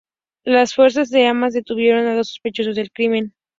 Las 0.45 0.73
Fuerzas 0.73 1.11
de 1.11 1.27
Hamas 1.27 1.53
detuvieron 1.53 2.07
a 2.07 2.15
dos 2.15 2.29
sospechosos 2.29 2.75
del 2.75 2.91
crimen. 2.91 3.35